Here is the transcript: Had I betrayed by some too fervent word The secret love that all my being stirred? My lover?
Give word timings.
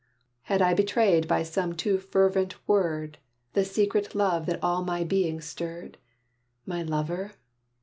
Had 0.49 0.63
I 0.63 0.73
betrayed 0.73 1.27
by 1.27 1.43
some 1.43 1.73
too 1.73 1.99
fervent 1.99 2.55
word 2.67 3.19
The 3.53 3.63
secret 3.63 4.15
love 4.15 4.47
that 4.47 4.63
all 4.63 4.83
my 4.83 5.03
being 5.03 5.39
stirred? 5.39 5.99
My 6.65 6.81
lover? 6.81 7.33